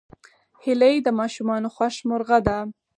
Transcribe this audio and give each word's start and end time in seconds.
هیلۍ 0.63 0.95
د 1.03 1.07
ماشومانو 1.19 1.67
خوښ 1.75 1.95
مرغه 2.09 2.37
ده 2.47 2.57